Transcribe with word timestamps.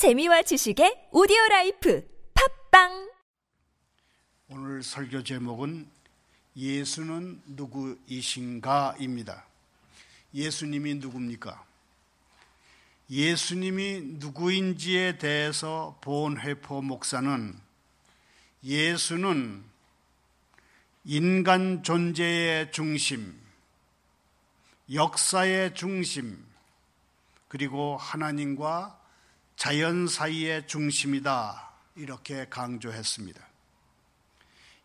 재미와 0.00 0.40
지식의 0.40 1.10
오디오 1.12 1.36
life 1.50 2.02
팟빵 2.70 3.10
오늘 4.48 4.82
설교 4.82 5.22
제목은 5.22 5.90
예수는 6.56 7.42
누구이신가입니다. 7.44 9.44
예수님이 10.32 10.94
누굽니까? 10.94 11.62
예수님이 13.10 14.00
누구인지에 14.16 15.18
대해서 15.18 15.98
본회퍼 16.00 16.80
목사는 16.80 17.60
예수는 18.64 19.62
인간 21.04 21.82
존재의 21.82 22.72
중심, 22.72 23.38
역사의 24.90 25.74
중심, 25.74 26.42
그리고 27.48 27.98
하나님과 27.98 28.98
자연 29.60 30.08
사이의 30.08 30.66
중심이다. 30.66 31.70
이렇게 31.96 32.46
강조했습니다. 32.48 33.46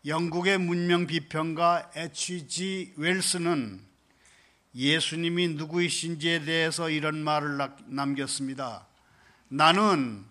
영국의 0.04 0.58
문명 0.58 1.06
비평가 1.06 1.90
H.G. 1.96 2.92
웰스는 2.98 3.82
예수님이 4.74 5.48
누구이신지에 5.48 6.44
대해서 6.44 6.90
이런 6.90 7.24
말을 7.24 7.56
남겼습니다. 7.86 8.86
나는 9.48 10.26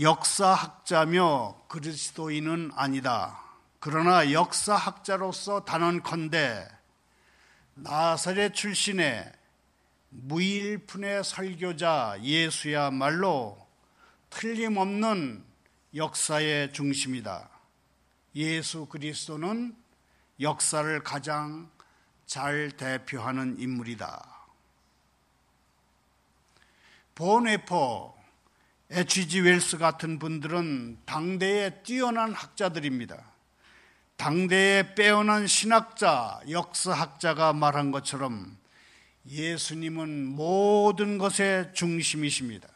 역사학자며 0.00 1.64
그리스도인은 1.66 2.70
아니다. 2.76 3.42
그러나 3.80 4.30
역사학자로서 4.30 5.64
단언컨대 5.64 6.68
나사렛 7.74 8.54
출신의 8.54 9.43
무일푼의 10.22 11.24
설교자 11.24 12.18
예수야말로 12.22 13.58
틀림없는 14.30 15.44
역사의 15.94 16.72
중심이다. 16.72 17.48
예수 18.36 18.86
그리스도는 18.86 19.76
역사를 20.40 21.02
가장 21.02 21.70
잘 22.26 22.70
대표하는 22.76 23.58
인물이다. 23.58 24.24
보네포, 27.14 28.14
H.G. 28.90 29.40
웰스 29.40 29.78
같은 29.78 30.18
분들은 30.18 30.98
당대의 31.04 31.82
뛰어난 31.84 32.32
학자들입니다. 32.32 33.22
당대의 34.16 34.94
빼어난 34.94 35.46
신학자, 35.46 36.40
역사학자가 36.48 37.52
말한 37.52 37.90
것처럼 37.90 38.56
예수님은 39.26 40.26
모든 40.26 41.18
것의 41.18 41.70
중심이십니다. 41.72 42.68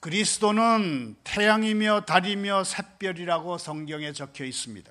그리스도는 0.00 1.16
태양이며 1.24 2.02
달이며 2.06 2.64
샛별이라고 2.64 3.58
성경에 3.58 4.12
적혀 4.12 4.44
있습니다. 4.44 4.90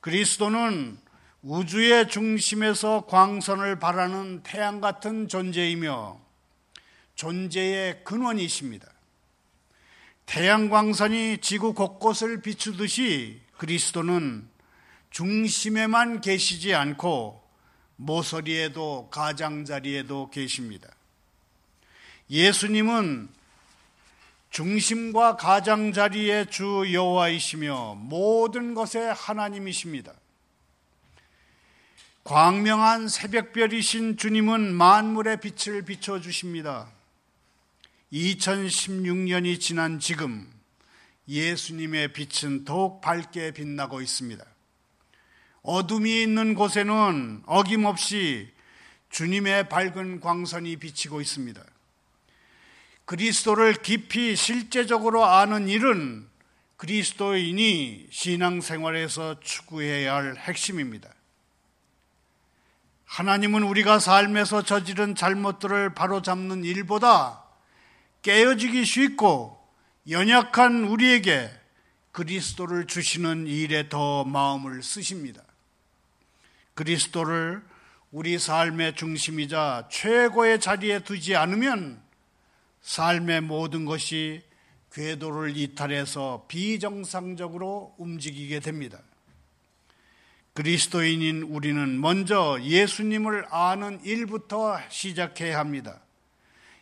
그리스도는 0.00 0.98
우주의 1.42 2.08
중심에서 2.08 3.06
광선을 3.06 3.78
발하는 3.78 4.42
태양 4.42 4.80
같은 4.80 5.28
존재이며 5.28 6.18
존재의 7.14 8.02
근원이십니다. 8.04 8.88
태양 10.24 10.68
광선이 10.68 11.38
지구 11.38 11.74
곳곳을 11.74 12.42
비추듯이 12.42 13.40
그리스도는 13.56 14.48
중심에만 15.10 16.20
계시지 16.20 16.74
않고 16.74 17.47
모서리에도 17.98 19.08
가장자리에도 19.10 20.30
계십니다. 20.30 20.88
예수님은 22.30 23.28
중심과 24.50 25.36
가장자리의 25.36 26.50
주 26.50 26.86
여호와이시며 26.92 27.96
모든 27.96 28.74
것의 28.74 29.12
하나님이십니다. 29.14 30.12
광명한 32.24 33.08
새벽별이신 33.08 34.16
주님은 34.16 34.74
만물의 34.74 35.40
빛을 35.40 35.82
비춰 35.82 36.20
주십니다. 36.20 36.90
2016년이 38.12 39.60
지난 39.60 39.98
지금 39.98 40.50
예수님의 41.26 42.12
빛은 42.12 42.64
더욱 42.64 43.00
밝게 43.00 43.52
빛나고 43.52 44.00
있습니다. 44.00 44.44
어둠이 45.68 46.22
있는 46.22 46.54
곳에는 46.54 47.42
어김없이 47.44 48.50
주님의 49.10 49.68
밝은 49.68 50.20
광선이 50.20 50.76
비치고 50.76 51.20
있습니다. 51.20 51.62
그리스도를 53.04 53.74
깊이 53.74 54.34
실제적으로 54.34 55.26
아는 55.26 55.68
일은 55.68 56.26
그리스도인이 56.78 58.06
신앙생활에서 58.10 59.40
추구해야 59.40 60.14
할 60.14 60.36
핵심입니다. 60.36 61.10
하나님은 63.04 63.62
우리가 63.62 63.98
삶에서 63.98 64.62
저지른 64.62 65.14
잘못들을 65.14 65.94
바로잡는 65.94 66.64
일보다 66.64 67.44
깨어지기 68.22 68.86
쉽고 68.86 69.58
연약한 70.08 70.84
우리에게 70.84 71.50
그리스도를 72.12 72.86
주시는 72.86 73.46
일에 73.46 73.90
더 73.90 74.24
마음을 74.24 74.82
쓰십니다. 74.82 75.42
그리스도를 76.78 77.60
우리 78.12 78.38
삶의 78.38 78.94
중심이자 78.94 79.88
최고의 79.90 80.60
자리에 80.60 81.00
두지 81.00 81.34
않으면 81.34 82.00
삶의 82.82 83.40
모든 83.40 83.84
것이 83.84 84.44
궤도를 84.92 85.56
이탈해서 85.56 86.44
비정상적으로 86.46 87.96
움직이게 87.98 88.60
됩니다. 88.60 89.00
그리스도인인 90.54 91.42
우리는 91.42 92.00
먼저 92.00 92.60
예수님을 92.62 93.46
아는 93.50 93.98
일부터 94.04 94.78
시작해야 94.88 95.58
합니다. 95.58 95.98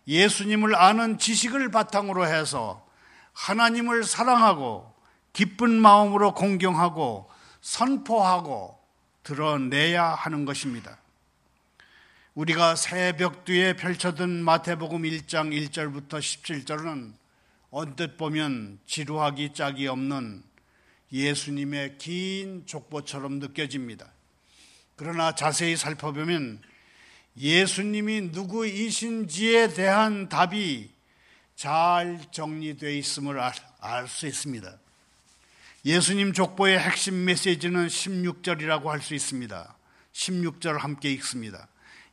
예수님을 0.06 0.76
아는 0.76 1.16
지식을 1.16 1.70
바탕으로 1.70 2.26
해서 2.26 2.86
하나님을 3.32 4.04
사랑하고 4.04 4.92
기쁜 5.32 5.80
마음으로 5.80 6.34
공경하고 6.34 7.30
선포하고 7.62 8.76
드러내야 9.26 10.04
하는 10.04 10.44
것입니다. 10.44 10.98
우리가 12.34 12.76
새벽 12.76 13.44
뒤에 13.44 13.74
펼쳐둔 13.74 14.44
마태복음 14.44 15.02
1장 15.02 15.50
1절부터 15.52 16.20
17절은 16.20 17.12
언뜻 17.70 18.16
보면 18.16 18.78
지루하기 18.86 19.52
짝이 19.52 19.88
없는 19.88 20.44
예수님의 21.12 21.98
긴 21.98 22.66
족보처럼 22.66 23.40
느껴집니다. 23.40 24.12
그러나 24.94 25.34
자세히 25.34 25.76
살펴보면 25.76 26.60
예수님이 27.36 28.30
누구이신지에 28.32 29.74
대한 29.74 30.28
답이 30.28 30.90
잘 31.56 32.20
정리되어 32.30 32.90
있음을 32.90 33.40
알 33.80 34.06
수 34.06 34.28
있습니다. 34.28 34.78
예수님 35.86 36.32
족보의 36.32 36.80
핵심 36.80 37.26
메시지는 37.26 37.86
16절이라고 37.86 38.86
할 38.86 39.00
수 39.00 39.14
있습니다. 39.14 39.76
16절 40.12 40.80
함께 40.80 41.12
읽습니다. 41.12 41.68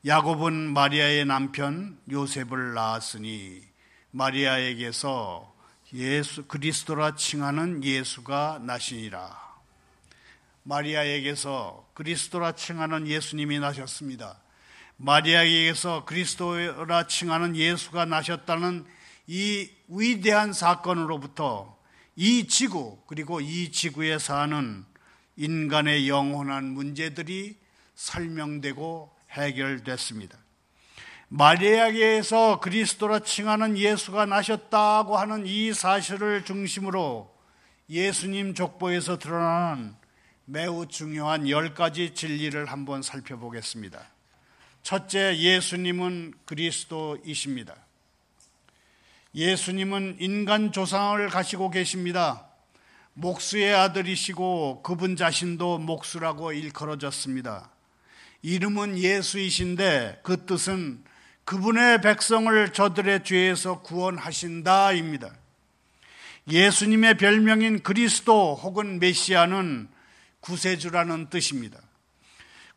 야곱은 0.06 0.54
마리아의 0.54 1.26
남편 1.26 1.98
요셉을 2.12 2.76
낳았으니 2.76 3.64
마리아에게서 4.12 5.56
예수 5.96 6.46
그리스도라 6.46 7.16
칭하는 7.16 7.84
예수가 7.84 8.62
나시니라. 8.62 9.36
마리아에게서 10.62 11.90
그리스도라 11.96 12.52
칭하는 12.52 13.08
예수님이 13.08 13.58
나셨습니다. 13.58 14.38
마리아에게서 14.98 16.06
그리스도라 16.06 17.08
칭하는 17.08 17.56
예수가 17.56 18.06
나셨다는 18.06 18.86
이 19.26 19.68
위대한 19.88 20.54
사건으로부터 20.54 21.82
이 22.16 22.48
지구 22.48 23.00
그리고 23.08 23.42
이 23.42 23.72
지구에 23.72 24.20
사는 24.20 24.86
인간의 25.36 26.08
영원한 26.08 26.66
문제들이 26.66 27.58
설명되고 27.96 29.12
해결됐습니다. 29.32 30.38
마리아에게서 31.30 32.60
그리스도라 32.60 33.20
칭하는 33.20 33.78
예수가 33.78 34.28
나셨다고 34.28 35.18
하는 35.18 35.48
이 35.48 35.74
사실을 35.74 36.46
중심으로 36.46 37.34
예수님 37.90 38.54
족보에서 38.54 39.18
드러나는 39.18 39.96
매우 40.46 40.88
중요한 40.88 41.50
열 41.50 41.74
가지 41.74 42.14
진리를 42.14 42.66
한번 42.68 43.02
살펴보겠습니다. 43.02 44.00
첫째, 44.84 45.38
예수님은 45.38 46.34
그리스도이십니다. 46.46 47.83
예수님은 49.36 50.18
인간 50.20 50.72
조상을 50.72 51.28
가시고 51.30 51.72
계십니다. 51.72 52.48
목수의 53.14 53.74
아들이시고 53.74 54.84
그분 54.84 55.16
자신도 55.16 55.80
목수라고 55.80 56.54
일컬어졌습니다. 56.54 57.72
이름은 58.44 58.98
예수이신데 58.98 60.22
그 60.24 60.46
뜻은 60.46 61.04
그분의 61.46 62.02
백성을 62.02 62.74
저들의 62.74 63.24
죄에서 63.24 63.82
구원하신다입니다. 63.82 65.34
예수님의 66.50 67.18
별명인 67.18 67.84
그리스도 67.84 68.56
혹은 68.56 69.00
메시아는 69.00 69.88
구세주라는 70.42 71.30
뜻입니다. 71.30 71.80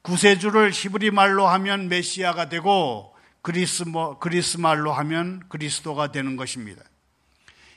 구세주를 0.02 0.70
히브리 0.70 1.10
말로 1.10 1.48
하면 1.48 1.88
메시아가 1.88 2.48
되고 2.48 3.15
그리스, 3.46 3.84
그리스 4.18 4.56
말로 4.56 4.92
하면 4.92 5.40
그리스도가 5.48 6.10
되는 6.10 6.34
것입니다. 6.34 6.82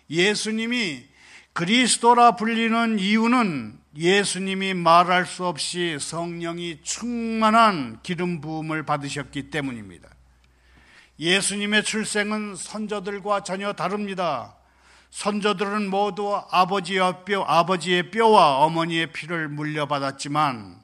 예수님이 0.10 1.06
그리스도라 1.54 2.38
불리는 2.38 2.98
이유는 2.98 3.80
예수님이 3.96 4.74
말할 4.74 5.28
수 5.28 5.46
없이 5.46 5.98
성령이 6.00 6.80
충만한 6.82 8.00
기름 8.02 8.42
부음을 8.42 8.82
받으셨기 8.82 9.52
때문입니다. 9.52 10.10
예수님의 11.20 11.84
출생은 11.84 12.56
선조들과 12.56 13.44
전혀 13.44 13.74
다릅니다. 13.74 14.56
선조들은 15.12 15.88
모두 15.88 16.36
아버지의 16.50 17.26
뼈, 17.26 17.44
아버지의 17.44 18.10
뼈와 18.10 18.66
어머니의 18.66 19.14
피를 19.14 19.48
물려받았지만 19.50 20.82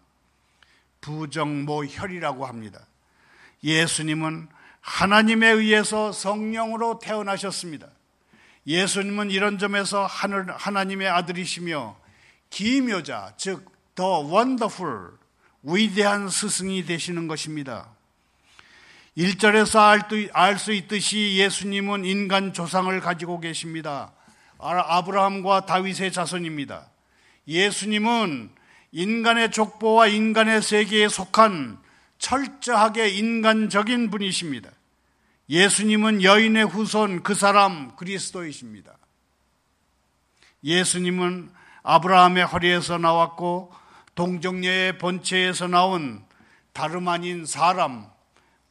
부정모 1.01 1.85
혈이라고 1.85 2.45
합니다. 2.45 2.85
예수님은 3.63 4.53
하나님에 4.85 5.49
의해서 5.49 6.11
성령으로 6.11 6.99
태어나셨습니다. 6.99 7.87
예수님은 8.67 9.31
이런 9.31 9.57
점에서 9.57 10.05
하늘, 10.05 10.45
하나님의 10.55 11.09
아들이시며 11.09 11.97
기묘자, 12.51 13.33
즉, 13.35 13.65
더 13.95 14.19
원더풀, 14.19 15.11
위대한 15.63 16.29
스승이 16.29 16.85
되시는 16.85 17.27
것입니다. 17.27 17.89
1절에서 19.17 20.29
알 20.33 20.59
수 20.59 20.71
있듯이 20.71 21.37
예수님은 21.37 22.05
인간 22.05 22.53
조상을 22.53 22.97
가지고 22.99 23.39
계십니다. 23.39 24.13
아브라함과 24.59 25.65
다윗의 25.65 26.11
자손입니다. 26.11 26.87
예수님은 27.47 28.51
인간의 28.91 29.51
족보와 29.51 30.07
인간의 30.07 30.61
세계에 30.61 31.07
속한 31.07 31.79
철저하게 32.19 33.09
인간적인 33.09 34.09
분이십니다. 34.09 34.69
예수님은 35.49 36.23
여인의 36.23 36.65
후손 36.65 37.23
그 37.23 37.35
사람 37.35 37.95
그리스도이십니다. 37.95 38.97
예수님은 40.63 41.51
아브라함의 41.83 42.45
허리에서 42.45 42.97
나왔고 42.97 43.71
동정녀의 44.15 44.97
본체에서 44.97 45.67
나온 45.67 46.25
다름 46.73 47.07
아닌 47.07 47.45
사람 47.45 48.09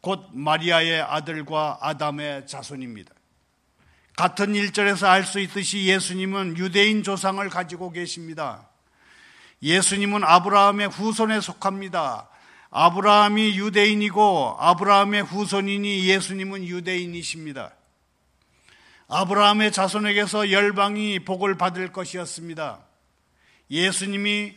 곧 0.00 0.28
마리아의 0.32 1.00
아들과 1.00 1.78
아담의 1.80 2.46
자손입니다. 2.46 3.14
같은 4.16 4.52
1절에서 4.52 5.06
알 5.06 5.24
수 5.24 5.40
있듯이 5.40 5.86
예수님은 5.86 6.56
유대인 6.56 7.02
조상을 7.02 7.48
가지고 7.48 7.90
계십니다. 7.90 8.68
예수님은 9.62 10.24
아브라함의 10.24 10.88
후손에 10.88 11.40
속합니다. 11.40 12.28
아브라함이 12.76 13.56
유대인이고 13.56 14.56
아브라함의 14.58 15.22
후손이니 15.22 16.08
예수님은 16.08 16.64
유대인이십니다. 16.64 17.70
아브라함의 19.06 19.70
자손에게서 19.70 20.50
열방이 20.50 21.20
복을 21.20 21.56
받을 21.56 21.92
것이었습니다. 21.92 22.80
예수님이 23.70 24.56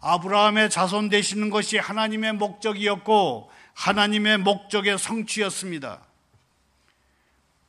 아브라함의 0.00 0.70
자손 0.70 1.08
되시는 1.08 1.50
것이 1.50 1.78
하나님의 1.78 2.32
목적이었고 2.32 3.52
하나님의 3.74 4.38
목적의 4.38 4.98
성취였습니다. 4.98 6.00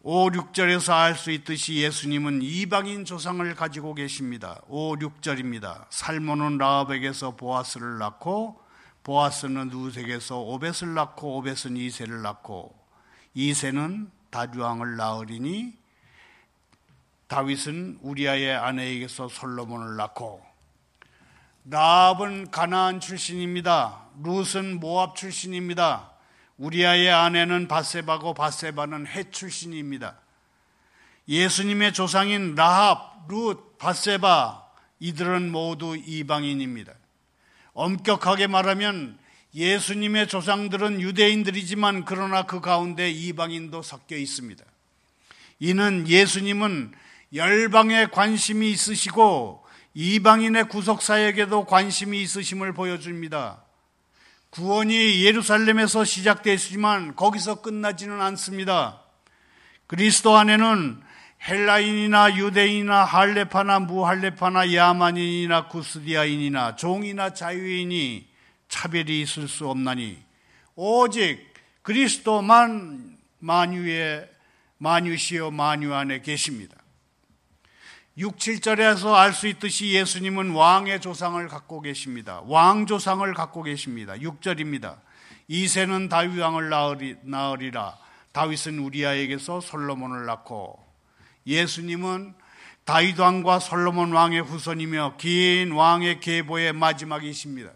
5, 0.01 0.31
6절에서 0.31 0.91
알 0.91 1.15
수 1.15 1.29
있듯이 1.29 1.75
예수님은 1.75 2.41
이방인 2.41 3.05
조상을 3.05 3.53
가지고 3.53 3.93
계십니다. 3.93 4.59
5, 4.69 4.95
6절입니다. 4.95 5.85
살모는 5.91 6.57
라합에게서 6.57 7.35
보아스를 7.35 7.99
낳고 7.99 8.62
보아스는 9.03 9.67
누색에서 9.67 10.39
오벳을 10.39 10.93
낳고 10.93 11.37
오벳은 11.37 11.77
이세를 11.77 12.21
낳고 12.21 12.73
이세는 13.33 14.09
다주왕을 14.29 14.95
낳으리니 14.95 15.73
다윗은 17.27 17.99
우리아의 18.01 18.55
아내에게서 18.55 19.27
솔로몬을 19.27 19.95
낳고 19.97 20.43
라합은 21.65 22.51
가나안 22.51 22.99
출신입니다. 22.99 24.01
룻은 24.21 24.79
모압 24.79 25.15
출신입니다. 25.15 26.11
우리아의 26.57 27.11
아내는 27.11 27.67
바세바고 27.67 28.33
바세바는 28.33 29.07
해 29.07 29.31
출신입니다. 29.31 30.15
예수님의 31.27 31.93
조상인 31.93 32.55
라합, 32.55 33.27
룻, 33.27 33.77
바세바 33.77 34.63
이들은 34.99 35.51
모두 35.51 35.95
이방인입니다. 35.95 36.93
엄격하게 37.73 38.47
말하면 38.47 39.17
예수님의 39.55 40.27
조상들은 40.27 41.01
유대인들이지만 41.01 42.05
그러나 42.05 42.43
그 42.43 42.59
가운데 42.59 43.09
이방인도 43.09 43.81
섞여 43.83 44.15
있습니다. 44.15 44.63
이는 45.59 46.07
예수님은 46.07 46.93
열방에 47.33 48.07
관심이 48.07 48.71
있으시고 48.71 49.63
이방인의 49.93 50.69
구속사역에도 50.69 51.65
관심이 51.65 52.21
있으심을 52.21 52.73
보여줍니다. 52.73 53.63
구원이 54.49 55.23
예루살렘에서 55.23 56.03
시작됐지만 56.03 57.15
거기서 57.15 57.61
끝나지는 57.61 58.21
않습니다. 58.21 59.01
그리스도 59.87 60.35
안에는 60.35 61.01
헬라인이나 61.45 62.37
유대인이나 62.37 63.03
할레파나 63.03 63.79
무할레파나 63.79 64.73
야만인이나 64.73 65.67
구스디아인이나 65.67 66.77
종이나 66.77 67.33
자유인이 67.33 68.27
차별이 68.69 69.21
있을 69.21 69.49
수 69.49 69.67
없나니 69.67 70.23
오직 70.75 71.53
그리스도만 71.81 73.17
만유의 73.39 74.29
만유시여 74.77 75.51
만유 75.51 75.93
안에 75.93 76.21
계십니다. 76.21 76.77
6, 78.17 78.37
7절에서 78.37 79.13
알 79.13 79.33
수 79.33 79.47
있듯이 79.47 79.93
예수님은 79.93 80.51
왕의 80.51 81.01
조상을 81.01 81.45
갖고 81.47 81.81
계십니다. 81.81 82.41
왕 82.45 82.85
조상을 82.85 83.33
갖고 83.33 83.63
계십니다. 83.63 84.13
6절입니다. 84.13 84.97
이세는 85.47 86.09
다윗 86.09 86.39
왕을 86.39 86.69
낳으리라. 87.23 87.97
다윗은 88.31 88.79
우리아에게서 88.79 89.61
솔로몬을 89.61 90.25
낳고 90.25 90.82
예수님은 91.45 92.33
다윗 92.85 93.19
왕과 93.19 93.59
솔로몬 93.59 94.11
왕의 94.11 94.41
후손이며 94.41 95.15
긴 95.17 95.71
왕의 95.71 96.19
계보의 96.19 96.73
마지막이십니다. 96.73 97.71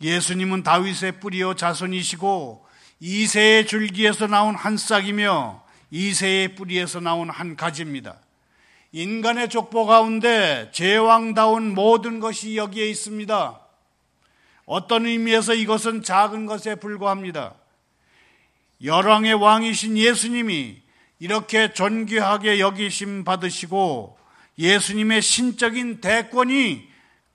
예수님은 0.00 0.62
다윗의 0.62 1.20
뿌리요 1.20 1.54
자손이시고 1.54 2.66
이세의 3.00 3.66
줄기에서 3.66 4.26
나온 4.26 4.54
한 4.54 4.76
싹이며 4.76 5.64
이세의 5.90 6.54
뿌리에서 6.54 7.00
나온 7.00 7.30
한 7.30 7.56
가지입니다. 7.56 8.18
인간의 8.92 9.48
족보 9.48 9.86
가운데 9.86 10.70
제왕다운 10.72 11.74
모든 11.74 12.20
것이 12.20 12.56
여기에 12.56 12.86
있습니다. 12.90 13.60
어떤 14.66 15.06
의미에서 15.06 15.54
이것은 15.54 16.02
작은 16.02 16.46
것에 16.46 16.76
불과합니다. 16.76 17.54
열왕의 18.82 19.34
왕이신 19.34 19.98
예수님이 19.98 20.83
이렇게 21.24 21.72
존귀하게 21.72 22.60
여기심 22.60 23.24
받으시고 23.24 24.18
예수님의 24.58 25.22
신적인 25.22 26.02
대권이 26.02 26.86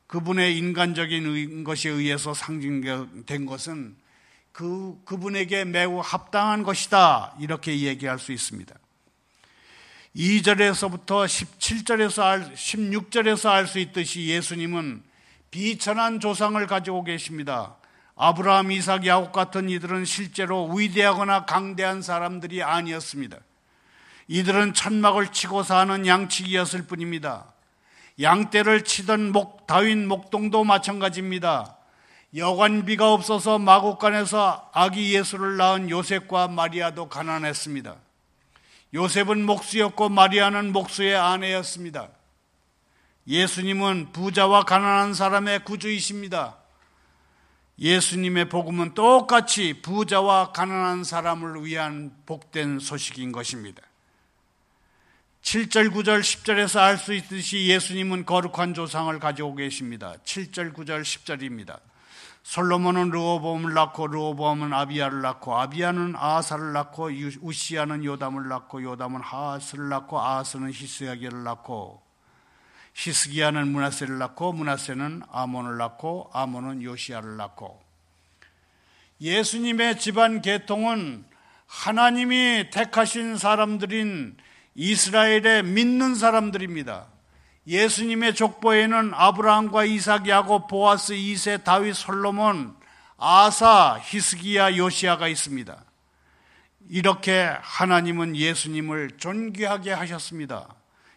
그분의 0.06 0.60
인간적인 0.60 1.64
것에 1.64 1.90
의해서 1.90 2.36
상징된 2.36 3.48
것은 3.48 3.96
그, 4.52 4.96
그분에게 5.06 5.66
매우 5.66 6.02
합당한 6.02 6.62
것이다. 6.62 7.36
이렇게 7.40 7.80
얘기할 7.80 8.20
수 8.20 8.32
있습니다. 8.32 8.76
2절에서부터 10.16 11.26
17절에서 11.26 12.22
알, 12.22 12.54
16절에서 12.54 13.50
알 13.50 13.66
수 13.66 13.80
있듯이 13.80 14.28
예수님은 14.28 15.02
비천한 15.50 16.20
조상을 16.20 16.64
가지고 16.68 17.04
계십니다. 17.04 17.76
아브라함, 18.16 18.72
이삭, 18.72 19.08
야곱 19.08 19.32
같은 19.32 19.68
이들은 19.68 20.06
실제로 20.06 20.68
위대하거나 20.68 21.46
강대한 21.46 22.04
사람들이 22.04 22.62
아니었습니다. 22.62 23.40
이들은 24.30 24.76
천막을 24.76 25.32
치고 25.32 25.64
사는 25.64 26.06
양치기였을 26.06 26.86
뿐입니다. 26.86 27.52
양떼를 28.22 28.84
치던 28.84 29.32
목, 29.32 29.66
다윈 29.66 30.08
목동도 30.08 30.64
마찬가지입니다. 30.64 31.76
여관비가 32.36 33.12
없어서 33.12 33.58
마곡간에서 33.58 34.70
아기 34.72 35.16
예수를 35.16 35.58
낳은 35.58 35.90
요셉과 35.90 36.48
마리아도 36.48 37.10
가난했습니다. 37.10 37.96
요셉은 38.94 39.44
목수였고 39.48 40.10
마리아는 40.10 40.74
목수의 40.74 41.16
아내였습니다. 41.16 42.10
예수님은 43.28 44.12
부자와 44.12 44.64
가난한 44.64 45.16
사람의 45.16 45.64
구주이십니다. 45.64 46.56
예수님의 47.80 48.50
복음은 48.50 48.94
똑같이 48.94 49.82
부자와 49.82 50.52
가난한 50.52 51.04
사람을 51.04 51.66
위한 51.66 52.16
복된 52.28 52.78
소식인 52.78 53.32
것입니다. 53.32 53.89
7절, 55.50 55.90
9절, 55.90 56.20
10절에서 56.20 56.80
알 56.80 56.98
수 57.00 57.12
있듯이 57.12 57.66
예수님은 57.70 58.28
거룩한 58.28 58.76
조상을 58.76 59.18
가지고 59.18 59.56
계십니다. 59.56 60.14
7절, 60.24 60.76
9절, 60.76 61.02
10절입니다. 61.02 61.80
솔로몬은 62.44 63.10
르호보암을 63.10 63.74
낳고 63.74 64.06
르호보암은 64.06 64.72
아비야를 64.72 65.22
낳고 65.22 65.58
아비야는 65.58 66.14
아사를 66.16 66.72
낳고 66.72 67.10
우시야는 67.42 68.06
요담을 68.06 68.48
낳고 68.48 68.84
요담은 68.84 69.22
하스를 69.22 69.90
낳고 69.90 70.22
아스는 70.22 70.72
히스야기를 70.72 71.44
낳고 71.44 72.04
히스기야는 72.94 73.70
문하세를 73.70 74.20
낳고 74.20 74.54
문하세는 74.54 75.24
아몬을 75.32 75.78
낳고 75.78 76.30
아몬은 76.32 76.84
요시야를 76.84 77.38
낳고 77.38 77.82
예수님의 79.20 79.98
집안 79.98 80.44
계통은 80.44 81.26
하나님이 81.66 82.70
택하신 82.70 83.38
사람들인 83.38 84.38
이스라엘의 84.82 85.64
믿는 85.64 86.16
사람들입니다. 86.16 87.08
예수님의 87.68 88.34
족보에는 88.34 89.12
아브라함과 89.14 89.84
이삭, 89.84 90.30
야곱, 90.30 90.70
보아스, 90.70 91.12
이세, 91.12 91.58
다윗, 91.58 91.94
솔로몬, 91.94 92.78
아사, 93.18 94.00
히스기야, 94.02 94.78
요시아가 94.78 95.28
있습니다. 95.28 95.84
이렇게 96.90 97.52
하나님은 97.60 98.38
예수님을 98.38 99.18
존귀하게 99.18 99.92
하셨습니다. 99.92 100.74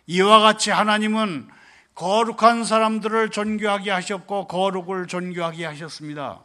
이와 0.08 0.40
같이 0.40 0.72
하나님은 0.72 1.48
거룩한 1.94 2.64
사람들을 2.64 3.30
존귀하게 3.30 3.92
하셨고 3.92 4.48
거룩을 4.48 5.06
존귀하게 5.06 5.66
하셨습니다. 5.66 6.42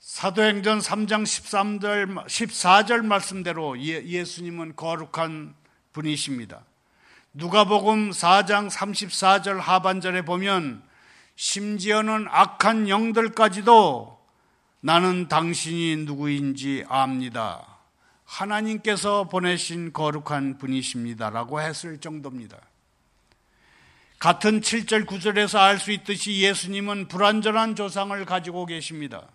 사도행전 0.00 0.80
3장 0.80 1.22
13절, 1.22 2.26
14절 2.26 3.06
말씀대로 3.06 3.80
예, 3.80 4.24
수님은 4.26 4.76
거룩한 4.76 5.63
분이십니다. 5.94 6.60
누가복음 7.32 8.10
4장 8.10 8.70
34절 8.70 9.58
하반절에 9.58 10.22
보면 10.22 10.82
심지어는 11.36 12.26
악한 12.28 12.88
영들까지도 12.90 14.22
나는 14.80 15.28
당신이 15.28 16.04
누구인지 16.04 16.84
압니다. 16.88 17.78
하나님께서 18.26 19.24
보내신 19.24 19.92
거룩한 19.92 20.58
분이십니다라고 20.58 21.60
했을 21.62 21.98
정도입니다. 21.98 22.58
같은 24.18 24.60
7절 24.60 25.06
9절에서 25.06 25.58
알 25.58 25.78
수 25.78 25.90
있듯이 25.90 26.40
예수님은 26.40 27.08
불완전한 27.08 27.74
조상을 27.74 28.24
가지고 28.24 28.66
계십니다. 28.66 29.26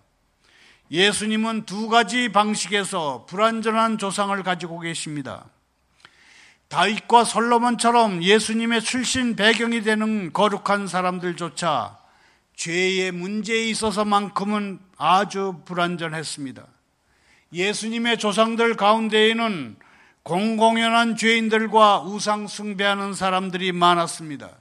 예수님은 0.92 1.66
두 1.66 1.88
가지 1.90 2.30
방식에서 2.30 3.26
불완전한 3.28 3.98
조상을 3.98 4.42
가지고 4.42 4.80
계십니다. 4.80 5.46
다윗과 6.70 7.24
솔로몬처럼 7.24 8.22
예수님의 8.22 8.82
출신 8.82 9.36
배경이 9.36 9.82
되는 9.82 10.32
거룩한 10.32 10.86
사람들조차 10.88 11.98
죄의 12.56 13.12
문제에 13.12 13.66
있어서만큼은 13.70 14.80
아주 14.96 15.62
불완전했습니다. 15.66 16.64
예수님의 17.54 18.20
조상들 18.20 18.76
가운데에는 18.76 19.78
공공연한 20.22 21.16
죄인들과 21.16 22.02
우상 22.02 22.46
숭배하는 22.46 23.16
사람들이 23.16 23.72
많았습니다. 23.72 24.52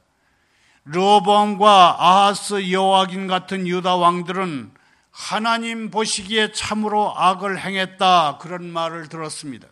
르호보암과 0.86 1.96
아하스 1.98 2.70
여호와긴 2.70 3.26
같은 3.26 3.66
유다 3.66 3.96
왕들은 3.96 4.70
하나님 5.10 5.90
보시기에 5.90 6.52
참으로 6.52 7.12
악을 7.14 7.58
행했다 7.58 8.38
그런 8.38 8.70
말을 8.70 9.10
들었습니다. 9.10 9.68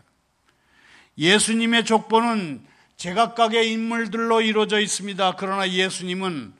예수님의 1.19 1.85
족보는 1.85 2.67
제각각의 2.97 3.71
인물들로 3.73 4.41
이루어져 4.41 4.81
있습니다. 4.81 5.37
그러나 5.37 5.69
예수님은 5.69 6.55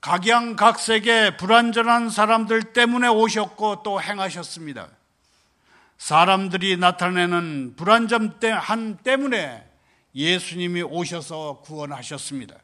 각양각색의 0.00 1.36
불완전한 1.36 2.10
사람들 2.10 2.72
때문에 2.72 3.08
오셨고 3.08 3.82
또 3.82 4.02
행하셨습니다. 4.02 4.88
사람들이 5.98 6.76
나타내는 6.76 7.74
불완전 7.76 8.38
한 8.58 8.96
때문에 8.96 9.64
예수님이 10.14 10.82
오셔서 10.82 11.62
구원하셨습니다. 11.64 12.56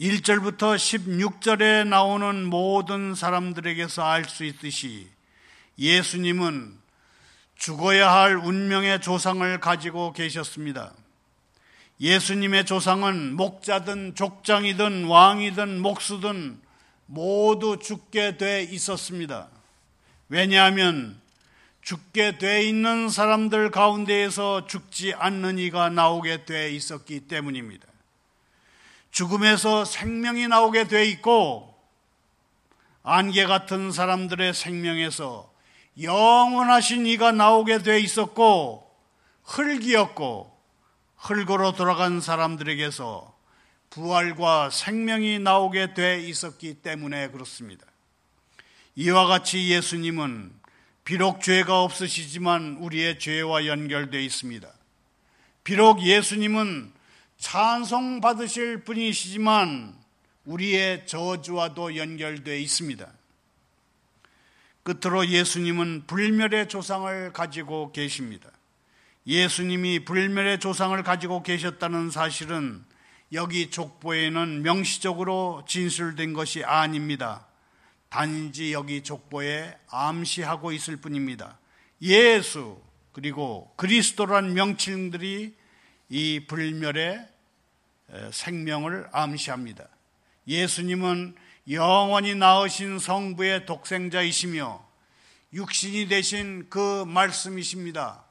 1절부터 0.00 0.74
16절에 0.74 1.86
나오는 1.86 2.44
모든 2.44 3.14
사람들에게서 3.14 4.04
알 4.04 4.24
수 4.24 4.44
있듯이 4.44 5.08
예수님은 5.78 6.83
죽어야 7.56 8.12
할 8.12 8.36
운명의 8.36 9.00
조상을 9.00 9.60
가지고 9.60 10.12
계셨습니다. 10.12 10.92
예수님의 12.00 12.66
조상은 12.66 13.34
목자든 13.34 14.14
족장이든 14.14 15.04
왕이든 15.04 15.80
목수든 15.80 16.60
모두 17.06 17.78
죽게 17.78 18.36
돼 18.36 18.62
있었습니다. 18.62 19.48
왜냐하면 20.28 21.20
죽게 21.82 22.38
돼 22.38 22.62
있는 22.64 23.08
사람들 23.08 23.70
가운데에서 23.70 24.66
죽지 24.66 25.14
않는 25.14 25.58
이가 25.58 25.90
나오게 25.90 26.46
돼 26.46 26.72
있었기 26.72 27.20
때문입니다. 27.28 27.86
죽음에서 29.10 29.84
생명이 29.84 30.48
나오게 30.48 30.88
돼 30.88 31.04
있고 31.10 31.78
안개 33.02 33.44
같은 33.44 33.92
사람들의 33.92 34.54
생명에서 34.54 35.53
영원하신 36.00 37.06
이가 37.06 37.32
나오게 37.32 37.78
돼 37.78 38.00
있었고 38.00 38.90
흙이었고 39.44 40.54
흙으로 41.16 41.72
돌아간 41.72 42.20
사람들에게서 42.20 43.34
부활과 43.90 44.70
생명이 44.70 45.38
나오게 45.38 45.94
돼 45.94 46.20
있었기 46.20 46.82
때문에 46.82 47.28
그렇습니다. 47.28 47.86
이와 48.96 49.26
같이 49.26 49.70
예수님은 49.70 50.52
비록 51.04 51.42
죄가 51.42 51.82
없으시지만 51.82 52.78
우리의 52.80 53.18
죄와 53.18 53.66
연결되어 53.66 54.20
있습니다. 54.20 54.68
비록 55.62 56.02
예수님은 56.02 56.92
찬송 57.38 58.20
받으실 58.20 58.84
분이시지만 58.84 59.94
우리의 60.44 61.06
저주와도 61.06 61.96
연결되어 61.96 62.56
있습니다. 62.56 63.06
끝으로 64.84 65.26
예수님은 65.26 66.04
불멸의 66.06 66.68
조상을 66.68 67.32
가지고 67.32 67.90
계십니다. 67.90 68.50
예수님이 69.26 70.04
불멸의 70.04 70.60
조상을 70.60 71.02
가지고 71.02 71.42
계셨다는 71.42 72.10
사실은 72.10 72.84
여기 73.32 73.70
족보에는 73.70 74.62
명시적으로 74.62 75.64
진술된 75.66 76.34
것이 76.34 76.62
아닙니다. 76.62 77.46
단지 78.10 78.72
여기 78.72 79.02
족보에 79.02 79.76
암시하고 79.88 80.72
있을 80.72 80.96
뿐입니다. 80.98 81.58
예수 82.02 82.80
그리고 83.12 83.72
그리스도란 83.76 84.52
명칭들이 84.52 85.56
이 86.10 86.40
불멸의 86.46 87.26
생명을 88.30 89.08
암시합니다. 89.12 89.88
예수님은 90.46 91.34
영원히 91.70 92.34
나으신 92.34 92.98
성부의 92.98 93.64
독생자이시며 93.64 94.84
육신이 95.54 96.08
되신 96.08 96.68
그 96.68 97.04
말씀이십니다. 97.06 98.24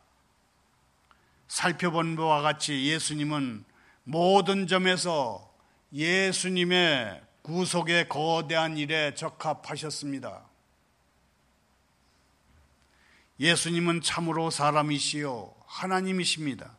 살펴본 1.48 2.16
바와 2.16 2.42
같이 2.42 2.86
예수님은 2.86 3.64
모든 4.04 4.68
점에서 4.68 5.52
예수님의 5.94 7.22
구속의 7.44 8.10
거대한 8.10 8.78
일에 8.78 9.14
적합하셨습니다. 9.16 10.44
예수님은 13.40 14.02
참으로 14.02 14.50
사람이시요 14.50 15.54
하나님이십니다. 15.66 16.76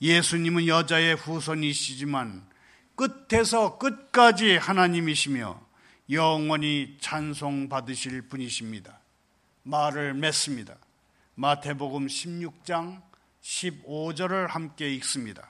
예수님은 0.00 0.66
여자의 0.66 1.14
후손이시지만 1.14 2.48
끝에서 2.96 3.78
끝까지 3.78 4.56
하나님이시며 4.56 5.71
영원히 6.10 6.96
찬송 7.00 7.68
받으실 7.68 8.22
분이십니다. 8.22 8.98
말을 9.62 10.14
맺습니다. 10.14 10.76
마태복음 11.34 12.06
16장 12.06 13.00
15절을 13.42 14.48
함께 14.48 14.92
읽습니다. 14.94 15.48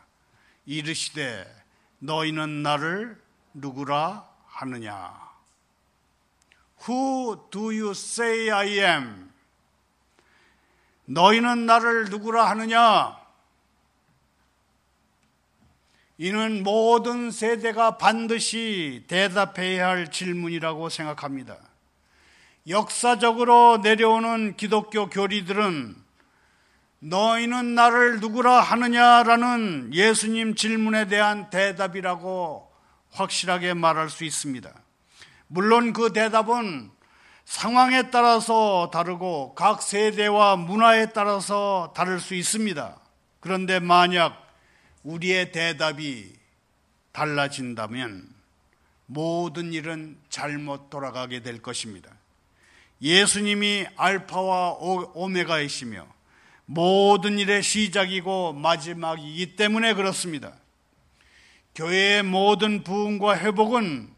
이르시되 0.67 1.47
너희는 1.99 2.63
나를 2.63 3.21
누구라 3.55 4.29
하느냐? 4.47 5.33
Who 6.87 7.49
do 7.51 7.67
you 7.67 7.91
say 7.91 8.51
I 8.51 8.79
am? 8.79 9.31
너희는 11.07 11.67
나를 11.67 12.07
누구라 12.11 12.51
하느냐? 12.51 13.22
이는 16.25 16.63
모든 16.63 17.33
세대가 17.33 17.99
반드시 17.99 19.03
대답해야 19.09 19.89
할 19.89 20.09
질문이라고 20.09 20.89
생각합니다. 20.89 21.57
역사적으로 22.69 23.79
내려오는 23.83 24.57
기독교 24.57 25.11
교리들은 25.11 25.97
너희는 27.01 27.75
나를 27.75 28.21
누구라 28.21 28.61
하느냐라는 28.61 29.91
예수님 29.95 30.55
질문에 30.55 31.09
대한 31.09 31.51
대답이라고 31.51 32.71
확실하게 33.11 33.75
말할 33.75 34.09
수 34.09 34.23
있습니다. 34.23 34.73
물론 35.49 35.93
그 35.93 36.13
대답은 36.13 36.93
상황에 37.45 38.13
따라서 38.13 38.93
다르고 38.93 39.57
각 39.57 39.83
세대와 39.83 40.55
문화에 40.55 41.07
따라서 41.07 41.93
다를 41.97 42.21
수 42.21 42.37
있습니다. 42.37 42.97
그런데 43.41 43.81
만약 43.81 44.52
우리의 45.03 45.53
대답이 45.53 46.33
달라진다면 47.13 48.29
모든 49.07 49.73
일은 49.73 50.17
잘못 50.31 50.91
돌아가게 50.91 51.43
될 51.43 51.61
것입니다. 51.61 52.11
예수님이 53.03 53.87
알파와 53.97 54.77
오메가이시며 55.15 56.07
모든 56.67 57.39
일의 57.39 57.63
시작이고 57.63 58.55
마지막이기 58.55 59.57
때문에 59.57 59.95
그렇습니다. 59.95 60.53
교회의 61.75 62.23
모든 62.23 62.85
부흥과 62.85 63.39
회복은 63.39 64.09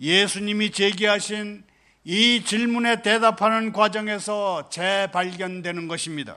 예수님이 0.00 0.70
제기하신 0.70 1.64
이 2.04 2.44
질문에 2.44 3.02
대답하는 3.02 3.72
과정에서 3.72 4.68
재발견되는 4.68 5.88
것입니다. 5.88 6.36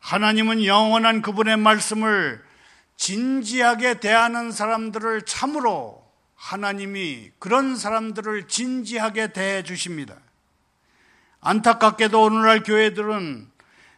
하나님은 0.00 0.64
영원한 0.64 1.22
그분의 1.22 1.56
말씀을 1.56 2.42
진지하게 2.96 4.00
대하는 4.00 4.52
사람들을 4.52 5.22
참으로 5.22 6.04
하나님이 6.34 7.30
그런 7.38 7.76
사람들을 7.76 8.48
진지하게 8.48 9.32
대해 9.32 9.62
주십니다. 9.62 10.16
안타깝게도 11.40 12.22
오늘날 12.22 12.62
교회들은 12.62 13.50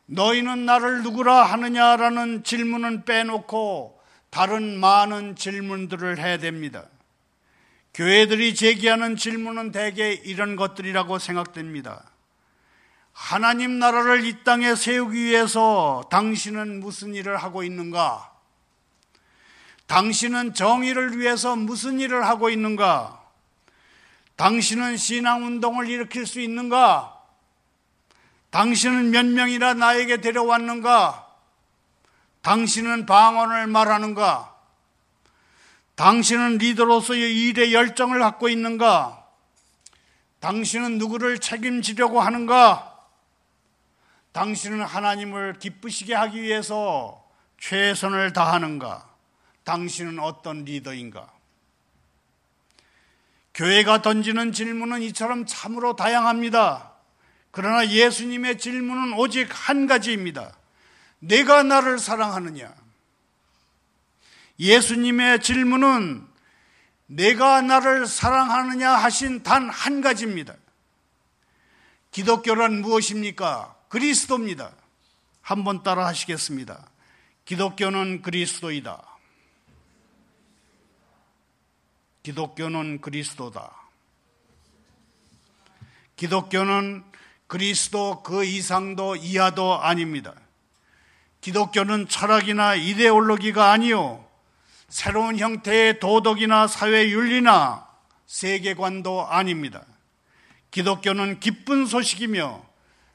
너희는 0.07 0.67
나를 0.67 1.03
누구라 1.03 1.45
하느냐라는 1.45 2.45
질문은 2.45 3.05
빼놓고 3.05 4.01
다른 4.31 4.79
많은 4.79 5.37
질문들을 5.37 6.19
해야 6.19 6.39
됩니다. 6.39 6.85
교회들이 7.95 8.55
제기하는 8.55 9.17
질문은 9.17 9.73
대개 9.73 10.13
이런 10.13 10.55
것들이라고 10.55 11.19
생각됩니다. 11.19 12.05
하나님 13.13 13.79
나라를 13.79 14.27
이 14.27 14.45
땅에 14.45 14.75
세우기 14.75 15.17
위해서 15.17 16.05
당신은 16.11 16.81
무슨 16.81 17.15
일을 17.15 17.39
하고 17.39 17.63
있는가? 17.63 18.36
당신은 19.87 20.55
정의를 20.55 21.19
위해서 21.19 21.55
무슨 21.55 22.01
일을 22.01 22.27
하고 22.27 22.51
있는가? 22.51 23.21
당신은 24.37 24.97
신앙운동을 24.97 25.89
일으킬 25.89 26.27
수 26.27 26.41
있는가? 26.41 27.17
당신은 28.51 29.11
몇 29.11 29.25
명이나 29.27 29.75
나에게 29.75 30.21
데려왔는가? 30.21 31.27
당신은 32.43 33.07
방언을 33.07 33.67
말하는가? 33.67 34.55
당신은 35.95 36.59
리더로서의 36.59 37.49
일에 37.49 37.73
열정을 37.73 38.19
갖고 38.19 38.49
있는가? 38.49 39.25
당신은 40.41 40.99
누구를 40.99 41.39
책임지려고 41.39 42.21
하는가? 42.21 42.95
당신은 44.33 44.83
하나님을 44.83 45.59
기쁘시게 45.59 46.15
하기 46.15 46.43
위해서 46.43 47.25
최선을 47.59 48.35
다하는가? 48.35 49.16
당신은 49.67 50.21
어떤 50.21 50.65
리더인가? 50.65 51.29
교회가 53.53 54.01
던지는 54.01 54.53
질문은 54.53 55.03
이처럼 55.03 55.45
참으로 55.45 55.97
다양합니다. 55.97 56.93
그러나 57.51 57.89
예수님의 57.89 58.59
질문은 58.59 59.15
오직 59.15 59.49
한 59.51 59.87
가지입니다. 59.87 60.57
내가 61.19 61.63
나를 61.65 61.99
사랑하느냐? 61.99 62.73
예수님의 64.61 65.41
질문은 65.41 66.27
내가 67.07 67.61
나를 67.61 68.07
사랑하느냐 68.07 68.91
하신 68.91 69.43
단 69.43 69.69
한 69.69 70.01
가지입니다. 70.01 70.55
기독교란 72.13 72.83
무엇입니까? 72.83 73.75
그리스도입니다. 73.89 74.71
한번 75.43 75.83
따라 75.83 76.07
하시겠습니다. 76.07 76.89
기독교는 77.47 78.23
그리스도이다. 78.23 79.16
기독교는 82.27 83.01
그리스도다. 83.03 83.71
기독교는 86.17 87.05
그리스도 87.47 88.25
그 88.25 88.45
이상도 88.45 89.15
이하도 89.15 89.81
아닙니다. 89.81 90.35
기독교는 91.41 92.09
철학이나 92.09 92.75
이데올로기가 92.75 93.71
아니요. 93.71 94.27
새로운 94.89 95.39
형태의 95.39 96.01
도덕이나 96.01 96.67
사회 96.67 97.11
윤리나 97.11 97.87
세계관도 98.27 99.29
아닙니다. 99.29 99.85
기독교는 100.73 101.39
기쁜 101.39 101.87
소식이며 101.87 102.61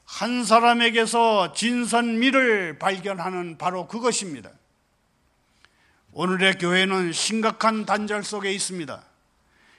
한 0.06 0.42
사람에게서 0.42 1.52
진선미를 1.52 2.78
발견하는 2.78 3.58
바로 3.58 3.86
그것입니다. 3.88 4.48
오늘의 6.14 6.58
교회는 6.58 7.12
심각한 7.12 7.86
단절 7.86 8.22
속에 8.22 8.52
있습니다. 8.52 9.02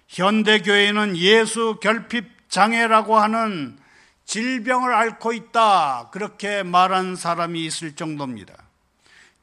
현대 0.07 0.59
교회는 0.59 1.15
예수 1.17 1.77
결핍 1.79 2.49
장애라고 2.49 3.17
하는 3.17 3.77
질병을 4.25 4.93
앓고 4.93 5.33
있다. 5.33 6.09
그렇게 6.11 6.63
말한 6.63 7.15
사람이 7.15 7.63
있을 7.65 7.95
정도입니다. 7.95 8.55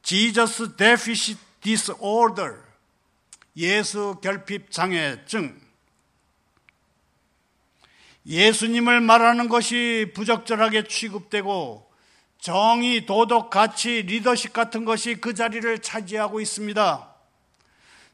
Jesus 0.03 0.75
Deficit 0.75 1.39
Disorder. 1.61 2.57
예수 3.55 4.17
결핍 4.21 4.69
장애증. 4.71 5.61
예수님을 8.25 8.99
말하는 8.99 9.47
것이 9.47 10.11
부적절하게 10.13 10.87
취급되고 10.89 11.90
정의, 12.41 13.05
도덕, 13.05 13.51
가치, 13.51 14.01
리더십 14.01 14.51
같은 14.51 14.83
것이 14.83 15.15
그 15.21 15.35
자리를 15.35 15.79
차지하고 15.79 16.41
있습니다. 16.41 17.07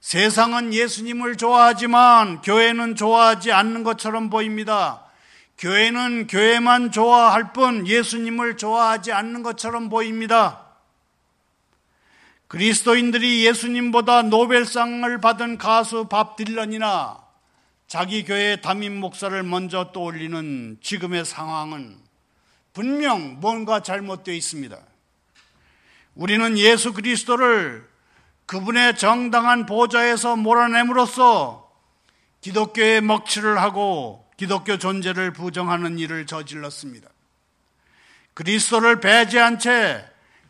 세상은 0.01 0.73
예수님을 0.73 1.37
좋아하지만 1.37 2.41
교회는 2.41 2.95
좋아하지 2.95 3.53
않는 3.53 3.83
것처럼 3.83 4.29
보입니다. 4.29 5.05
교회는 5.57 6.27
교회만 6.27 6.91
좋아할 6.91 7.53
뿐 7.53 7.87
예수님을 7.87 8.57
좋아하지 8.57 9.13
않는 9.13 9.43
것처럼 9.43 9.87
보입니다. 9.89 10.65
그리스도인들이 12.49 13.45
예수님보다 13.45 14.23
노벨상을 14.23 15.19
받은 15.21 15.57
가수 15.57 16.05
밥 16.09 16.35
딜런이나 16.35 17.17
자기 17.87 18.25
교회 18.25 18.59
담임 18.59 18.99
목사를 18.99 19.41
먼저 19.43 19.91
떠올리는 19.93 20.77
지금의 20.81 21.23
상황은 21.23 22.06
분명 22.77 23.39
뭔가 23.39 23.81
잘못되어 23.81 24.35
있습니다. 24.35 24.77
우리는 26.13 26.59
예수 26.59 26.93
그리스도를 26.93 27.89
그분의 28.45 28.99
정당한 28.99 29.65
보좌에서 29.65 30.35
몰아냄으로써 30.35 31.71
기독교의 32.41 33.01
먹칠을 33.01 33.59
하고 33.59 34.29
기독교 34.37 34.77
존재를 34.77 35.33
부정하는 35.33 35.97
일을 35.97 36.27
저질렀습니다. 36.27 37.09
그리스도를 38.35 38.99
배제한 38.99 39.57
채 39.57 40.05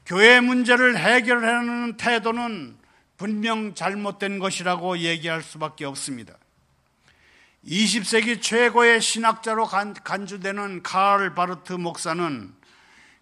교회 0.05 0.41
문제를 0.41 0.97
해결하는 0.97 1.95
태도는 1.95 2.75
분명 3.15 3.73
잘못된 3.73 4.39
것이라고 4.39 4.97
얘기할 4.97 5.41
수밖에 5.41 5.85
없습니다. 5.85 6.33
20세기 7.67 8.41
최고의 8.41 9.01
신학자로 9.01 9.67
간주되는 10.03 10.83
카를 10.83 11.35
바르트 11.35 11.73
목사는 11.73 12.55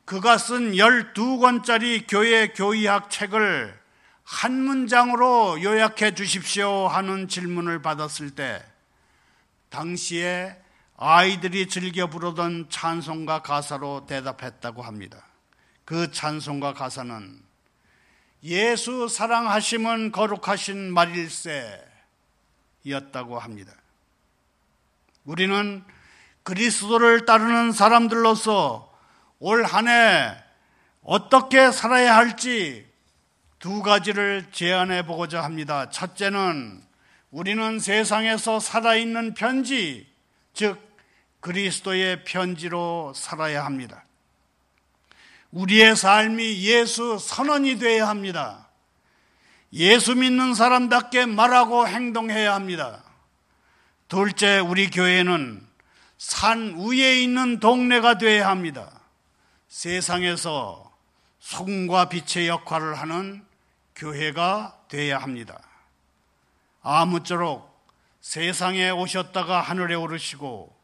그가 0.06 0.38
쓴 0.38 0.74
12권짜리 0.74 2.06
교회 2.08 2.50
교의학 2.50 3.10
책을 3.10 3.76
한 4.24 4.54
문장으로 4.54 5.64
요약해 5.64 6.14
주십시오 6.14 6.88
하는 6.88 7.28
질문을 7.28 7.82
받았을 7.82 8.32
때 8.32 8.64
당시에 9.70 10.56
아이들이 10.96 11.68
즐겨 11.68 12.08
부르던 12.08 12.68
찬송가 12.70 13.42
가사로 13.42 14.06
대답했다고 14.06 14.84
합니다. 14.84 15.26
그 15.86 16.12
찬송가 16.12 16.74
가사는 16.74 17.44
예수 18.44 19.08
사랑하심은 19.08 20.12
거룩하신 20.12 20.94
말일세 20.94 21.84
였다고 22.88 23.40
합니다. 23.40 23.74
우리는 25.26 25.84
그리스도를 26.44 27.26
따르는 27.26 27.72
사람들로서 27.72 28.94
올 29.40 29.66
한 29.66 29.88
해 29.88 30.36
어떻게 31.02 31.72
살아야 31.72 32.16
할지 32.16 32.86
두 33.60 33.82
가지를 33.82 34.46
제안해 34.52 35.06
보고자 35.06 35.44
합니다. 35.44 35.90
첫째는 35.90 36.82
우리는 37.32 37.80
세상에서 37.80 38.60
살아있는 38.60 39.34
편지, 39.34 40.08
즉 40.54 40.80
그리스도의 41.42 42.24
편지로 42.24 43.14
살아야 43.16 43.66
합니다. 43.66 44.04
우리의 45.52 45.96
삶이 45.96 46.64
예수 46.64 47.18
선언이 47.20 47.78
되어야 47.80 48.08
합니다. 48.08 48.70
예수 49.74 50.16
믿는 50.16 50.54
사람답게 50.54 51.26
말하고 51.26 51.88
행동해야 51.88 52.54
합니다. 52.54 53.05
둘째, 54.08 54.60
우리 54.60 54.92
교회는 54.92 55.66
산 56.20 56.76
위에 56.78 57.24
있는 57.24 57.60
동네가 57.60 58.20
되어야 58.20 58.48
합니다. 58.48 58.92
세상에서 59.68 60.94
소금과 61.40 62.10
빛의 62.10 62.48
역할을 62.48 62.94
하는 62.96 63.44
교회가 63.96 64.80
되어야 64.90 65.18
합니다. 65.18 65.60
아무쪼록 66.84 67.76
세상에 68.22 68.92
오셨다가 68.92 69.62
하늘에 69.62 69.96
오르시고 69.96 70.76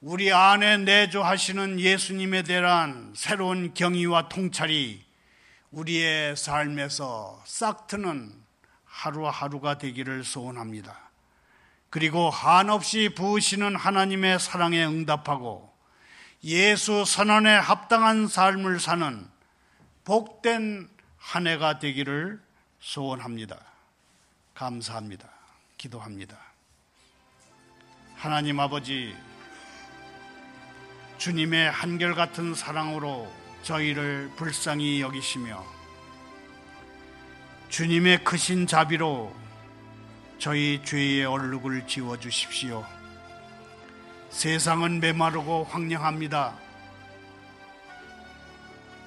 우리 0.00 0.32
안에 0.32 0.78
내조하시는 0.78 1.80
예수님에 1.80 2.44
대한 2.44 3.12
새로운 3.16 3.74
경의와 3.74 4.28
통찰이 4.28 5.04
우리의 5.72 6.36
삶에서 6.36 7.42
싹트는 7.46 8.32
하루하루가 8.84 9.76
되기를 9.78 10.22
소원합니다. 10.22 11.09
그리고 11.90 12.30
한없이 12.30 13.10
부으시는 13.14 13.74
하나님의 13.74 14.38
사랑에 14.38 14.84
응답하고 14.84 15.70
예수 16.44 17.04
선언에 17.04 17.50
합당한 17.54 18.28
삶을 18.28 18.80
사는 18.80 19.28
복된 20.04 20.88
한 21.18 21.46
해가 21.46 21.78
되기를 21.80 22.40
소원합니다. 22.78 23.58
감사합니다. 24.54 25.28
기도합니다. 25.76 26.38
하나님 28.14 28.60
아버지, 28.60 29.14
주님의 31.18 31.70
한결같은 31.70 32.54
사랑으로 32.54 33.30
저희를 33.62 34.30
불쌍히 34.36 35.00
여기시며 35.00 35.64
주님의 37.68 38.24
크신 38.24 38.66
자비로 38.66 39.34
저희 40.40 40.80
죄의 40.82 41.26
얼룩을 41.26 41.86
지워 41.86 42.18
주십시오. 42.18 42.82
세상은 44.30 44.98
메마르고 44.98 45.64
황량합니다. 45.64 46.56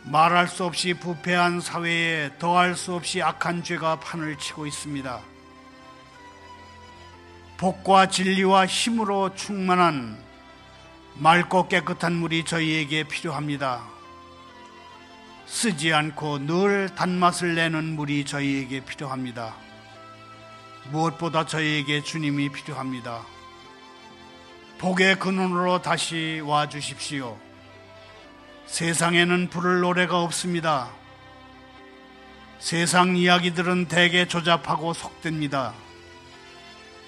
말할 0.04 0.48
수 0.48 0.63
없이 0.63 0.93
부패한 0.93 1.60
사회에 1.60 2.38
더할 2.38 2.76
수 2.76 2.93
없이 2.93 3.24
악한 3.24 3.63
죄가 3.63 4.00
판을 4.00 4.38
치고 4.38 4.67
있습니다. 4.67 5.22
복과 7.58 8.10
진리와 8.10 8.67
힘으로 8.67 9.34
충만한 9.34 10.24
맑고 11.15 11.67
깨끗한 11.67 12.13
물이 12.13 12.46
저희에게 12.46 13.06
필요합니다. 13.06 13.84
쓰지 15.48 15.93
않고 15.93 16.46
늘 16.46 16.93
단맛을 16.93 17.56
내는 17.56 17.96
물이 17.96 18.26
저희에게 18.26 18.82
필요합니다. 18.82 19.73
무엇보다 20.91 21.46
저희에게 21.46 22.04
주님이 22.04 22.50
필요합니다. 22.50 23.22
복의 24.78 25.19
근원으로 25.19 25.82
다시 25.82 26.41
와 26.43 26.67
주십시오. 26.67 27.38
세상에는 28.65 29.50
부를 29.50 29.80
노래가 29.80 30.22
없습니다. 30.22 30.89
세상 32.60 33.15
이야기들은 33.15 33.88
대개 33.88 34.28
조잡하고 34.28 34.93
속됩니다. 34.93 35.74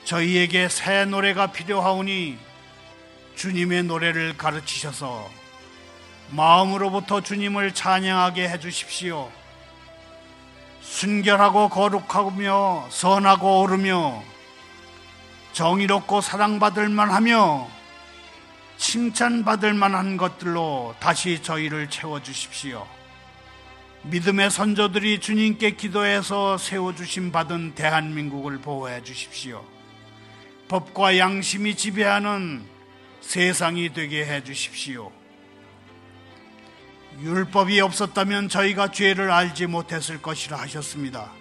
저희에게 0.04 0.70
새 0.70 1.06
노래가 1.06 1.52
필요하오니 1.52 2.38
주님의 3.36 3.84
노래를 3.84 4.38
가르치셔서 4.38 5.30
마음으로부터 6.30 7.22
주님을 7.22 7.74
찬양하게 7.74 8.50
해 8.50 8.60
주십시오. 8.60 9.32
순결하고 10.86 11.70
거룩하며 11.70 12.88
선하고 12.90 13.62
오르며 13.62 14.24
정의롭고 15.52 16.22
사랑받을 16.22 16.90
만하며 16.90 17.68
칭찬받을 18.78 19.74
만한 19.74 20.16
것들로 20.16 20.96
다시 21.00 21.42
저희를 21.42 21.90
채워 21.90 22.22
주십시오. 22.22 22.88
믿음의 24.04 24.52
선조들이 24.52 25.20
주님께 25.20 25.72
기도해서 25.72 26.58
세워주심 26.58 27.32
받은 27.32 27.74
대한민국을 27.74 28.60
보호해 28.60 29.02
주십시오. 29.02 29.66
법과 30.68 31.18
양심이 31.18 31.76
지배하는 31.76 32.64
세상이 33.22 33.94
되게 33.94 34.26
해 34.26 34.44
주십시오. 34.44 35.12
율법이 37.22 37.80
없었다면 37.80 38.50
저희가 38.50 38.92
죄를 38.92 39.32
알지 39.32 39.68
못했을 39.68 40.22
것이라 40.22 40.58
하셨습니다. 40.58 41.32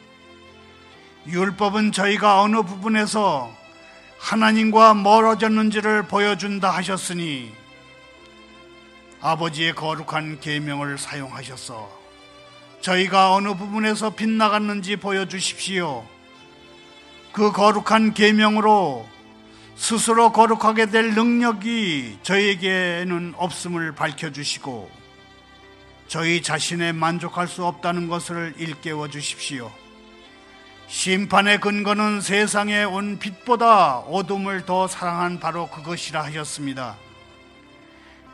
율법은 1.26 1.92
저희가 1.92 2.40
어느 2.42 2.62
부분에서 2.62 3.50
하나님과 4.18 4.94
멀어졌는지를 4.94 6.04
보여준다 6.04 6.70
하셨으니 6.70 7.52
아버지의 9.20 9.74
거룩한 9.74 10.40
계명을 10.40 10.98
사용하셔서 10.98 11.90
저희가 12.80 13.32
어느 13.32 13.54
부분에서 13.54 14.10
빗나갔는지 14.10 14.96
보여주십시오. 14.96 16.06
그 17.32 17.50
거룩한 17.50 18.14
계명으로 18.14 19.08
스스로 19.74 20.30
거룩하게 20.30 20.86
될 20.86 21.14
능력이 21.14 22.18
저에게는 22.22 23.34
없음을 23.36 23.92
밝혀주시고 23.94 25.03
저희 26.14 26.42
자신에 26.42 26.92
만족할 26.92 27.48
수 27.48 27.64
없다는 27.64 28.06
것을 28.06 28.54
일깨워 28.56 29.08
주십시오. 29.08 29.72
심판의 30.86 31.58
근거는 31.58 32.20
세상에 32.20 32.84
온 32.84 33.18
빛보다 33.18 33.98
어둠을 33.98 34.64
더 34.64 34.86
사랑한 34.86 35.40
바로 35.40 35.68
그것이라 35.68 36.22
하셨습니다. 36.26 36.94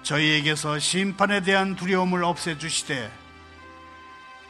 저희에게서 0.03 0.79
심판에 0.79 1.41
대한 1.41 1.75
두려움을 1.75 2.23
없애주시되 2.23 3.11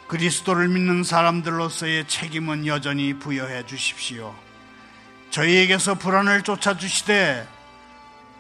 그리스도를 0.09 0.67
믿는 0.67 1.05
사람들로서의 1.05 2.09
책임은 2.09 2.67
여전히 2.67 3.15
부여해 3.15 3.65
주십시오. 3.65 4.35
저희에게서 5.31 5.95
불안을 5.95 6.43
쫓아주시되 6.43 7.60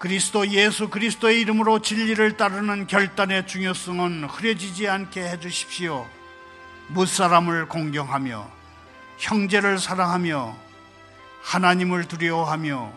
그리스도 0.00 0.48
예수 0.48 0.88
그리스도의 0.88 1.42
이름으로 1.42 1.80
진리를 1.80 2.38
따르는 2.38 2.86
결단의 2.86 3.46
중요성은 3.46 4.24
흐려지지 4.24 4.88
않게 4.88 5.20
해주십시오. 5.20 6.08
무사람을 6.88 7.68
공경하며 7.68 8.50
형제를 9.18 9.78
사랑하며 9.78 10.56
하나님을 11.42 12.08
두려워하며 12.08 12.92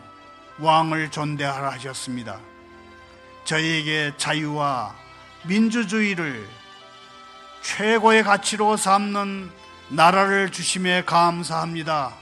왕을 0.59 1.11
존대하라 1.11 1.73
하셨습니다. 1.73 2.39
저희에게 3.43 4.13
자유와 4.15 4.95
민주주의를 5.43 6.47
최고의 7.63 8.23
가치로 8.23 8.77
삼는 8.77 9.51
나라를 9.89 10.53
주심에 10.53 11.03
감사합니다. 11.03 12.13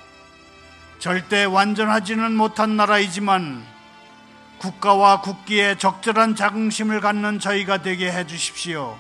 절대 0.98 1.44
완전하지는 1.44 2.36
못한 2.36 2.78
나라이지만 2.78 3.71
국가와 4.62 5.22
국기에 5.22 5.76
적절한 5.80 6.36
자긍심을 6.36 7.02
갖는 7.02 7.40
저희가 7.40 7.82
되게 7.82 8.12
해 8.12 8.28
주십시오. 8.28 8.96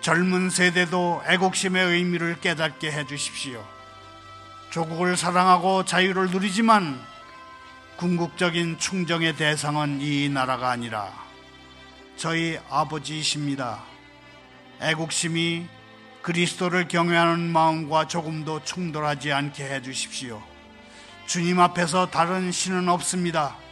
젊은 0.00 0.48
세대도 0.48 1.24
애국심의 1.26 1.84
의미를 1.84 2.38
깨닫게 2.40 2.92
해 2.92 3.04
주십시오. 3.04 3.66
조국을 4.70 5.16
사랑하고 5.16 5.84
자유를 5.84 6.30
누리지만 6.30 7.00
궁극적인 7.96 8.78
충정의 8.78 9.34
대상은 9.34 10.00
이 10.00 10.28
나라가 10.28 10.70
아니라 10.70 11.12
저희 12.16 12.56
아버지이십니다. 12.70 13.82
애국심이 14.80 15.66
그리스도를 16.22 16.86
경외하는 16.86 17.40
마음과 17.40 18.06
조금도 18.06 18.62
충돌하지 18.62 19.32
않게 19.32 19.64
해 19.64 19.82
주십시오. 19.82 20.40
주님 21.26 21.58
앞에서 21.58 22.06
다른 22.06 22.52
신은 22.52 22.88
없습니다. 22.88 23.63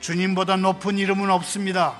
주님보다 0.00 0.56
높은 0.56 0.98
이름은 0.98 1.30
없습니다. 1.30 1.98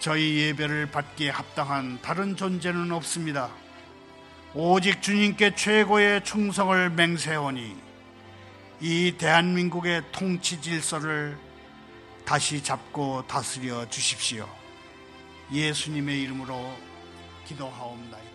저희 0.00 0.38
예배를 0.38 0.90
받기에 0.90 1.30
합당한 1.30 2.00
다른 2.02 2.36
존재는 2.36 2.90
없습니다. 2.92 3.50
오직 4.54 5.00
주님께 5.00 5.54
최고의 5.54 6.24
충성을 6.24 6.90
맹세하니 6.90 7.76
이 8.80 9.14
대한민국의 9.16 10.02
통치 10.10 10.60
질서를 10.60 11.38
다시 12.24 12.62
잡고 12.62 13.26
다스려 13.26 13.88
주십시오. 13.88 14.48
예수님의 15.52 16.20
이름으로 16.22 16.76
기도하옵나이다. 17.46 18.31